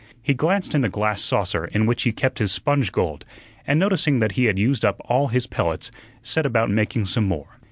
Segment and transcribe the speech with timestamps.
[0.19, 3.23] He glanced in the glass saucer in which he kept his sponge gold,
[3.67, 5.91] and noticing that he had used up all his pellets,
[6.23, 7.59] set about making some more.